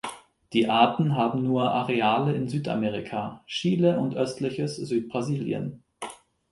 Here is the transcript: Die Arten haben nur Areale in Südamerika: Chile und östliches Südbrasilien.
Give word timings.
Die 0.53 0.67
Arten 0.67 1.15
haben 1.15 1.43
nur 1.43 1.69
Areale 1.71 2.33
in 2.33 2.47
Südamerika: 2.47 3.43
Chile 3.45 3.99
und 3.99 4.15
östliches 4.15 4.77
Südbrasilien. 4.77 5.83